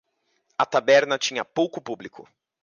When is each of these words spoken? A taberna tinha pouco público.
A 0.57 0.65
taberna 0.65 1.19
tinha 1.19 1.45
pouco 1.45 1.79
público. 1.79 2.27